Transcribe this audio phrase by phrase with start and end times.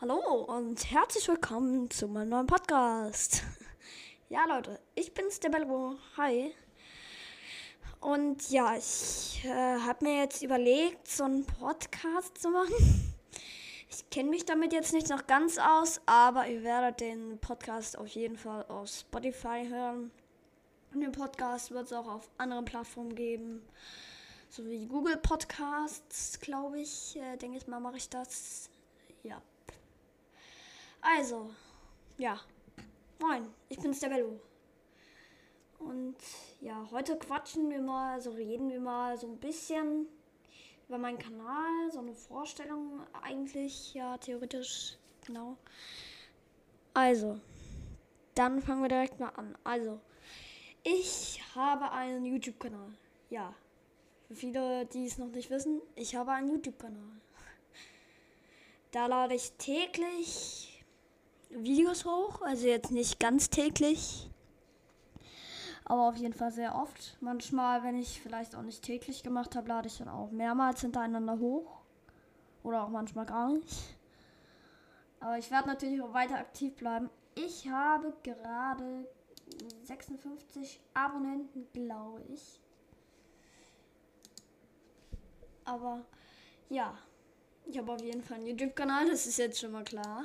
[0.00, 3.42] Hallo und herzlich willkommen zu meinem neuen Podcast.
[4.28, 5.96] Ja, Leute, ich bin's, der Bello.
[6.16, 6.54] Hi.
[7.98, 12.76] Und ja, ich äh, habe mir jetzt überlegt, so einen Podcast zu machen.
[13.90, 18.06] Ich kenne mich damit jetzt nicht noch ganz aus, aber ihr werdet den Podcast auf
[18.06, 20.12] jeden Fall auf Spotify hören.
[20.94, 23.66] Und den Podcast wird es auch auf anderen Plattformen geben.
[24.48, 27.16] So wie Google Podcasts, glaube ich.
[27.16, 28.70] Äh, denke ich mal, mache ich das.
[29.24, 29.42] Ja.
[31.00, 31.50] Also,
[32.16, 32.40] ja.
[33.20, 34.40] Moin, ich bin's der Bello.
[35.78, 36.16] Und
[36.60, 40.06] ja, heute quatschen wir mal, also reden wir mal so ein bisschen
[40.88, 45.56] über meinen Kanal, so eine Vorstellung eigentlich, ja, theoretisch, genau.
[46.94, 47.38] Also,
[48.34, 49.56] dann fangen wir direkt mal an.
[49.62, 50.00] Also,
[50.82, 52.92] ich habe einen YouTube-Kanal.
[53.30, 53.54] Ja,
[54.26, 57.20] für viele, die es noch nicht wissen, ich habe einen YouTube-Kanal.
[58.90, 60.67] Da lade ich täglich
[61.50, 64.30] Videos hoch, also jetzt nicht ganz täglich,
[65.84, 67.16] aber auf jeden Fall sehr oft.
[67.20, 71.38] Manchmal, wenn ich vielleicht auch nicht täglich gemacht habe, lade ich dann auch mehrmals hintereinander
[71.38, 71.80] hoch
[72.62, 73.96] oder auch manchmal gar nicht.
[75.20, 77.08] Aber ich werde natürlich auch weiter aktiv bleiben.
[77.34, 79.08] Ich habe gerade
[79.84, 82.60] 56 Abonnenten, glaube ich.
[85.64, 86.04] Aber
[86.68, 86.96] ja,
[87.64, 90.24] ich habe auf jeden Fall einen YouTube-Kanal, das ist jetzt schon mal klar.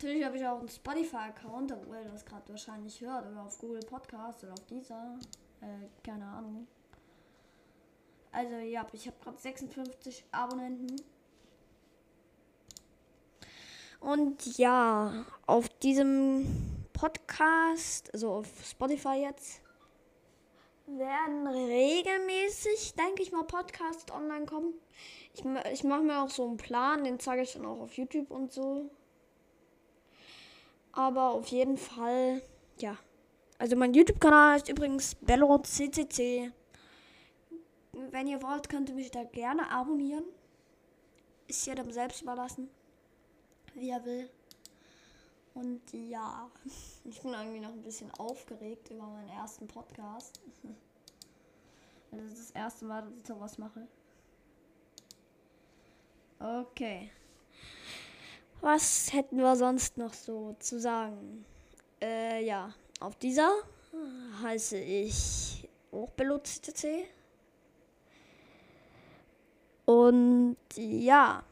[0.00, 3.30] Natürlich habe ich auch einen Spotify-Account, wo ihr das gerade wahrscheinlich hört.
[3.30, 5.18] Oder auf Google Podcast oder auf dieser.
[5.60, 6.66] Äh, keine Ahnung.
[8.32, 11.02] Also ja, ich habe gerade 56 Abonnenten.
[14.00, 16.46] Und ja, auf diesem
[16.94, 19.60] Podcast, also auf Spotify jetzt,
[20.86, 24.72] werden regelmäßig, denke ich mal, Podcasts online kommen.
[25.34, 28.30] Ich, ich mache mir auch so einen Plan, den zeige ich dann auch auf YouTube
[28.30, 28.90] und so.
[30.92, 32.42] Aber auf jeden Fall,
[32.78, 32.96] ja.
[33.58, 36.52] Also mein YouTube-Kanal ist übrigens BelloCCC.
[37.92, 40.24] Wenn ihr wollt, könnt ihr mich da gerne abonnieren.
[41.46, 42.70] Ist jedem selbst überlassen,
[43.74, 44.30] wie er will.
[45.54, 46.50] Und ja,
[47.04, 50.40] ich bin irgendwie noch ein bisschen aufgeregt über meinen ersten Podcast.
[52.12, 53.86] Das ist das erste Mal, dass ich sowas mache.
[56.40, 57.12] Okay.
[58.60, 61.44] Was hätten wir sonst noch so zu sagen?
[62.02, 63.50] Äh, ja, auf dieser
[64.42, 67.06] heiße ich auch BelloCCC.
[69.86, 71.42] Und ja,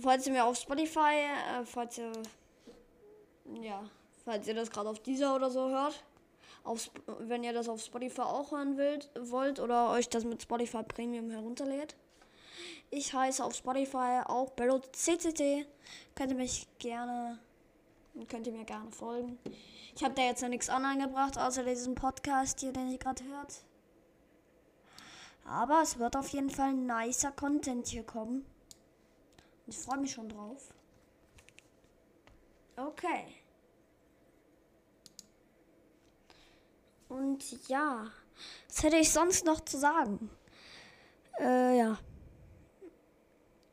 [0.00, 1.14] falls ihr mir auf Spotify,
[1.60, 2.10] äh, falls ihr,
[3.62, 3.84] ja,
[4.24, 6.02] falls ihr das gerade auf dieser oder so hört,
[6.64, 10.82] auf, wenn ihr das auf Spotify auch hören wollt, wollt oder euch das mit Spotify
[10.82, 11.94] Premium herunterlädt,
[12.90, 15.66] ich heiße auf Spotify auch Barrel CCT.
[16.14, 17.38] Könnt ihr mich gerne,
[18.28, 19.38] könnt ihr mir gerne folgen.
[19.94, 23.24] Ich habe da jetzt noch nichts online gebracht, außer diesen Podcast hier, den ihr gerade
[23.24, 23.62] hört.
[25.44, 28.44] Aber es wird auf jeden Fall nicer Content hier kommen.
[29.66, 30.72] Ich freue mich schon drauf.
[32.76, 33.24] Okay.
[37.08, 38.06] Und ja,
[38.68, 40.30] was hätte ich sonst noch zu sagen?
[41.40, 41.98] Äh, ja.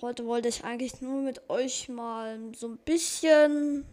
[0.00, 3.84] Heute wollte ich eigentlich nur mit euch mal so ein bisschen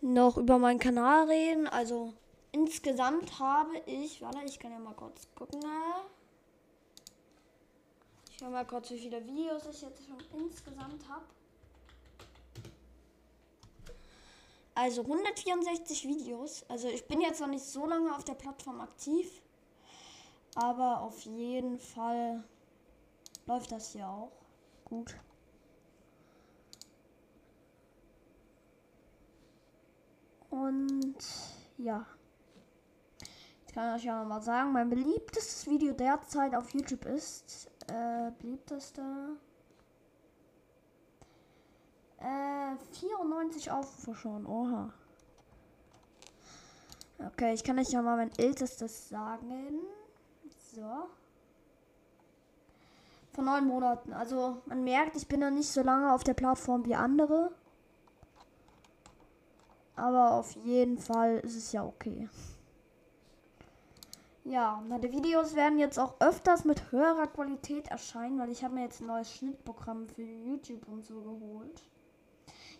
[0.00, 1.66] noch über meinen Kanal reden.
[1.66, 2.14] Also
[2.52, 5.60] insgesamt habe ich, warte, ich kann ja mal kurz gucken.
[8.30, 11.26] Ich schau mal kurz, wie viele Videos ich jetzt schon insgesamt habe.
[14.74, 16.64] Also 164 Videos.
[16.68, 19.42] Also ich bin jetzt noch nicht so lange auf der Plattform aktiv.
[20.54, 22.42] Aber auf jeden Fall
[23.46, 24.32] läuft das hier auch
[24.86, 25.16] gut.
[30.50, 31.16] Und
[31.76, 32.06] ja.
[33.66, 37.68] Ich kann euch ja mal sagen, mein beliebtestes Video derzeit auf YouTube ist.
[37.88, 39.02] Äh, beliebteste.
[42.18, 44.46] Äh, 94 Aufrufe schon.
[44.46, 44.92] Oha.
[47.18, 49.80] Okay, ich kann euch ja mal mein ältestes sagen.
[50.72, 51.08] So
[53.36, 54.12] von neun Monaten.
[54.12, 57.52] Also man merkt, ich bin noch nicht so lange auf der Plattform wie andere.
[59.94, 62.28] Aber auf jeden Fall ist es ja okay.
[64.44, 68.84] Ja, meine Videos werden jetzt auch öfters mit höherer Qualität erscheinen, weil ich habe mir
[68.84, 71.82] jetzt ein neues Schnittprogramm für YouTube und so geholt.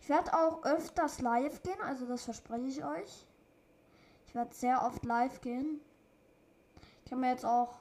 [0.00, 3.26] Ich werde auch öfters live gehen, also das verspreche ich euch.
[4.28, 5.80] Ich werde sehr oft live gehen.
[7.04, 7.74] Ich habe mir jetzt auch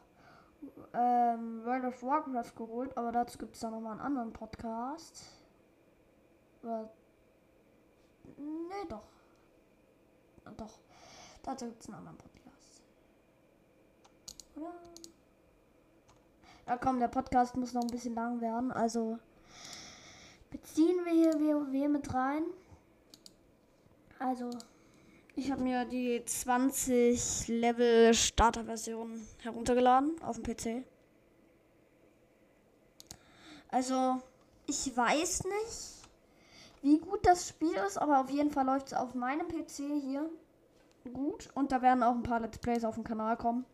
[0.93, 5.25] ähm, World of Warcraft geholt, aber dazu gibt es dann nochmal einen anderen Podcast.
[6.63, 6.89] Oder.
[8.37, 9.07] Nee, doch.
[10.57, 10.79] Doch.
[11.43, 12.81] Dazu gibt es einen anderen Podcast.
[14.55, 14.73] Oder?
[16.67, 18.71] Ja, komm, der Podcast muss noch ein bisschen lang werden.
[18.71, 19.19] Also
[20.49, 22.43] beziehen wir hier WoW mit rein.
[24.17, 24.49] Also,
[25.35, 30.85] ich habe mir die 20 Level Starter Version heruntergeladen auf dem PC.
[33.69, 34.21] Also,
[34.67, 35.95] ich weiß nicht,
[36.81, 40.29] wie gut das Spiel ist, aber auf jeden Fall läuft es auf meinem PC hier
[41.13, 41.49] gut.
[41.53, 43.65] Und da werden auch ein paar Let's Plays auf dem Kanal kommen.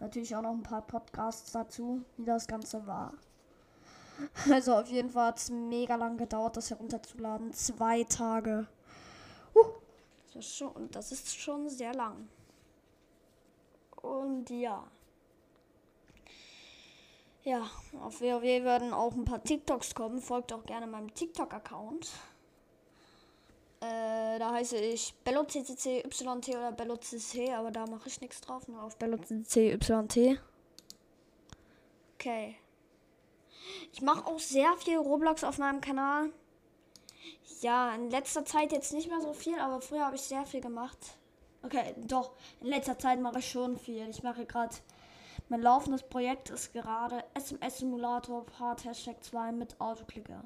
[0.00, 3.14] Natürlich auch noch ein paar Podcasts dazu, wie das Ganze war.
[4.50, 7.52] Also auf jeden Fall hat es mega lang gedauert, das herunterzuladen.
[7.52, 8.66] Zwei Tage.
[10.38, 12.28] Das, ist schon, das ist schon sehr lang.
[14.02, 14.86] Und ja.
[17.42, 17.68] Ja,
[18.00, 20.20] auf WoW werden auch ein paar TikToks kommen.
[20.20, 22.08] Folgt auch gerne meinem TikTok-Account.
[23.80, 28.96] Äh, da heiße ich BelloCCCYT oder BelloCC, aber da mache ich nichts drauf, nur auf
[28.96, 30.40] BelloCCCYT.
[32.14, 32.54] Okay.
[33.92, 36.30] Ich mache auch sehr viel Roblox auf meinem Kanal.
[37.60, 40.60] Ja, in letzter Zeit jetzt nicht mehr so viel, aber früher habe ich sehr viel
[40.60, 40.98] gemacht.
[41.62, 44.08] Okay, doch, in letzter Zeit mache ich schon viel.
[44.08, 44.76] Ich mache gerade,
[45.48, 50.44] mein laufendes Projekt ist gerade SMS-Simulator Part Hashtag 2 mit Autoklicker.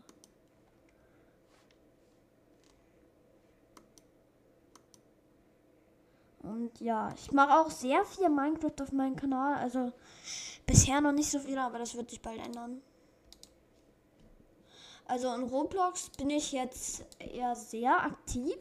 [6.43, 9.57] Und ja, ich mache auch sehr viel Minecraft auf meinem Kanal.
[9.57, 9.93] Also
[10.67, 12.83] bisher noch nicht so viel, aber das wird sich bald ändern.
[15.13, 18.57] Also in Roblox bin ich jetzt eher sehr aktiv.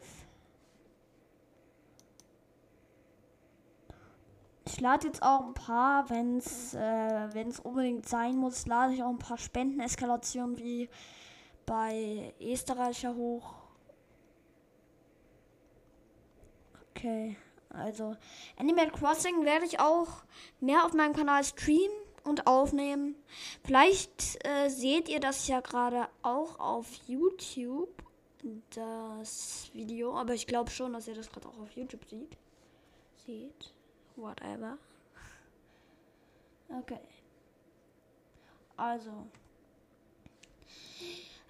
[4.66, 9.08] Ich lade jetzt auch ein paar, wenn es äh, unbedingt sein muss, lade ich auch
[9.08, 10.90] ein paar Spendeneskalationen wie
[11.64, 13.54] bei Österreicher hoch.
[16.90, 17.38] Okay.
[17.70, 18.14] Also
[18.58, 20.22] Animal Crossing werde ich auch
[20.60, 23.16] mehr auf meinem Kanal streamen und aufnehmen.
[23.64, 27.90] Vielleicht äh, seht ihr das ja gerade auch auf YouTube,
[28.70, 30.16] das Video.
[30.16, 32.36] Aber ich glaube schon, dass ihr das gerade auch auf YouTube sieht.
[33.26, 33.72] Seht.
[34.16, 34.78] Whatever.
[36.68, 37.00] Okay.
[38.76, 39.10] Also.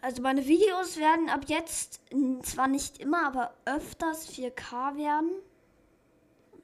[0.00, 2.00] Also meine Videos werden ab jetzt
[2.42, 5.30] zwar nicht immer, aber öfters 4K werden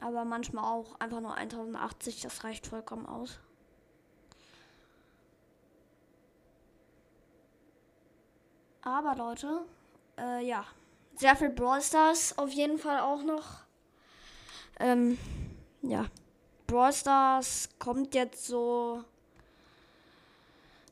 [0.01, 3.41] aber manchmal auch einfach nur 1080, das reicht vollkommen aus.
[8.89, 9.67] Aber Leute,
[10.19, 10.65] äh, ja,
[11.15, 13.65] sehr viel Brawl Stars auf jeden Fall auch noch.
[14.81, 15.19] Ähm,
[15.83, 16.07] ja,
[16.67, 19.05] Brawl Stars kommt jetzt so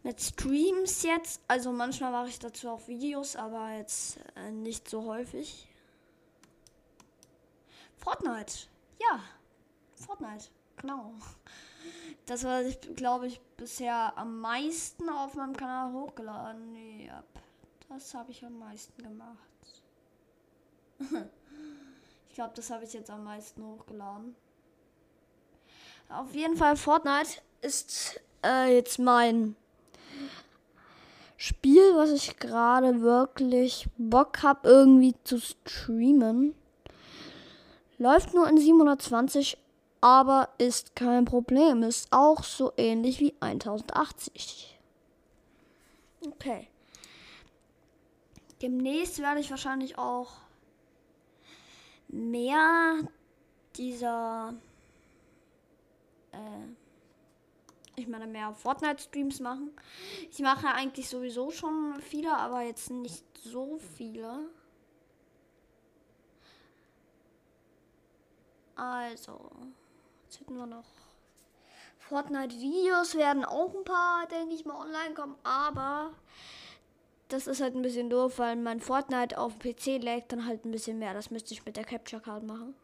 [0.03, 1.41] mit Streams jetzt.
[1.49, 5.67] Also manchmal mache ich dazu auch Videos, aber jetzt äh, nicht so häufig.
[7.97, 8.69] Fortnite.
[9.01, 9.21] Ja,
[9.95, 11.15] Fortnite, genau.
[12.27, 16.75] Das war, ich glaube ich, bisher am meisten auf meinem Kanal hochgeladen.
[17.01, 17.25] Ja,
[17.89, 19.39] das habe ich am meisten gemacht.
[22.29, 24.35] ich glaube, das habe ich jetzt am meisten hochgeladen.
[26.09, 29.57] Auf jeden Fall, Fortnite ist äh, jetzt mein
[31.37, 36.55] Spiel, was ich gerade wirklich Bock habe, irgendwie zu streamen.
[37.99, 39.59] Läuft nur in 720,
[40.01, 41.83] aber ist kein Problem.
[41.83, 44.79] Ist auch so ähnlich wie 1080.
[46.27, 46.69] Okay.
[48.63, 50.33] Demnächst werde ich wahrscheinlich auch
[52.09, 53.01] mehr
[53.77, 54.55] dieser,
[56.33, 56.39] äh,
[57.97, 59.73] ich meine, mehr Fortnite-Streams machen.
[60.31, 64.49] Ich mache eigentlich sowieso schon viele, aber jetzt nicht so viele.
[68.75, 69.51] Also,
[70.25, 70.85] jetzt hätten wir noch
[72.09, 76.13] Fortnite-Videos werden auch ein paar, denke ich mal, online kommen, aber
[77.29, 80.65] das ist halt ein bisschen doof, weil mein Fortnite auf dem PC lag dann halt
[80.65, 81.15] ein bisschen mehr.
[81.15, 82.75] Das müsste ich mit der Capture Card machen.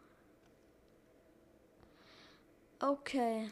[2.81, 3.51] Okay.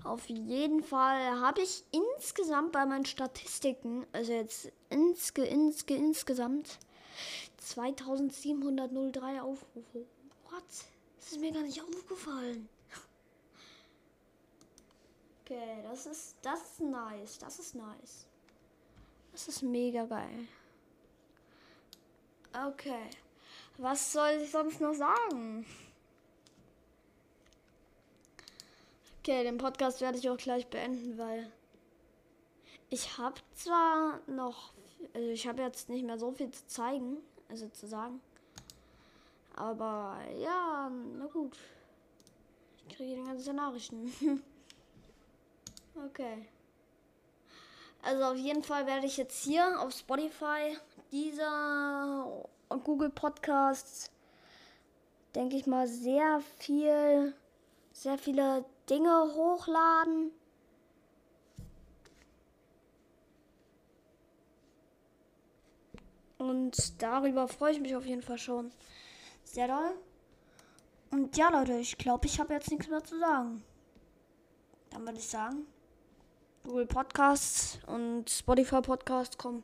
[0.04, 6.78] Auf jeden Fall habe ich insgesamt bei meinen Statistiken, also jetzt insge, insge, insgesamt
[7.58, 10.06] 2703 Aufrufe.
[10.50, 10.64] What?
[11.18, 12.68] Das ist mir gar nicht aufgefallen.
[15.44, 18.26] Okay, das ist das ist nice, das ist nice.
[19.32, 20.46] Das ist mega geil.
[22.66, 23.10] Okay.
[23.76, 25.64] Was soll ich sonst noch sagen?
[29.28, 31.52] Okay, den Podcast werde ich auch gleich beenden, weil
[32.88, 34.72] ich habe zwar noch,
[35.12, 37.18] also ich habe jetzt nicht mehr so viel zu zeigen,
[37.50, 38.22] also zu sagen,
[39.54, 41.58] aber ja, na gut.
[42.88, 44.10] Ich kriege die ganzen Nachrichten.
[46.06, 46.48] okay.
[48.00, 50.78] Also auf jeden Fall werde ich jetzt hier auf Spotify
[51.12, 52.46] dieser
[52.82, 54.10] Google Podcasts,
[55.34, 57.34] denke ich mal, sehr viel,
[57.92, 60.30] sehr viele Dinge hochladen.
[66.38, 68.70] Und darüber freue ich mich auf jeden Fall schon
[69.44, 69.94] sehr doll.
[71.10, 73.64] Und ja, Leute, ich glaube, ich habe jetzt nichts mehr zu sagen.
[74.90, 75.66] Dann würde ich sagen,
[76.64, 79.62] Google Podcasts und Spotify Podcasts kommen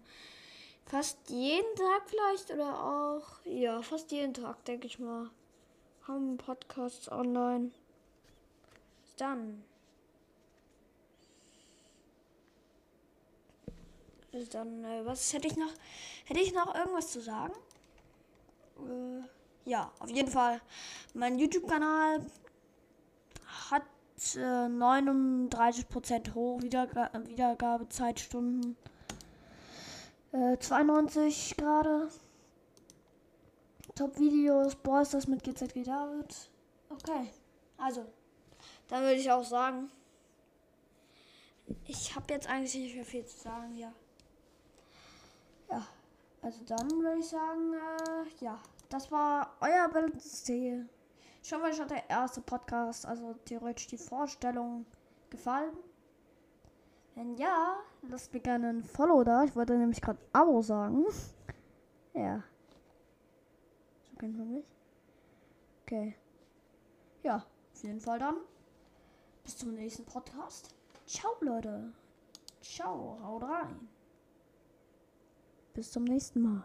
[0.87, 5.31] fast jeden Tag vielleicht oder auch, ja, fast jeden Tag, denke ich mal,
[6.07, 7.73] haben Podcasts online.
[9.17, 9.65] Dann.
[14.33, 15.73] Bis dann, äh, was hätte ich noch?
[16.25, 17.55] Hätte ich noch irgendwas zu sagen?
[18.79, 19.23] Äh,
[19.71, 20.61] ja, auf jeden Fall.
[21.15, 22.27] Mein YouTube-Kanal
[23.71, 23.83] hat
[24.35, 28.77] äh, 39% hoch Wiederga Wiedergabezeitstunden.
[30.59, 32.11] 92 gerade.
[33.95, 36.51] Top-Videos, Boys, das mit GZG David.
[36.89, 37.31] Okay,
[37.79, 38.05] also,
[38.89, 39.91] dann würde ich auch sagen,
[41.87, 43.93] ich habe jetzt eigentlich nicht mehr viel zu sagen, ja.
[45.71, 45.87] Ja,
[46.43, 50.89] also dann würde ich sagen, äh, ja, das war euer Bildungsstil.
[51.43, 54.87] Ich hoffe, euch hat der erste Podcast, also theoretisch die Vorstellung,
[55.31, 55.77] gefallen.
[57.15, 59.45] Wenn ja, lasst mir gerne ein Follow da.
[59.45, 61.05] Ich wollte nämlich gerade Abo sagen.
[62.15, 62.43] ja.
[64.03, 64.67] So kennt man mich.
[65.83, 66.17] Okay.
[67.23, 68.37] Ja, auf jeden Fall dann.
[69.45, 70.75] Bis zum nächsten Podcast.
[71.07, 71.93] Ciao, Leute.
[72.63, 73.89] Ciao, haut rein.
[75.75, 76.65] Bis zum nächsten Mal.